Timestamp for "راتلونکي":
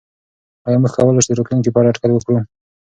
1.37-1.69